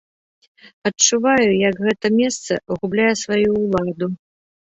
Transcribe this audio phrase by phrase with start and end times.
[0.89, 4.07] Адчуваю, як гэта месца губляе сваю ўладу.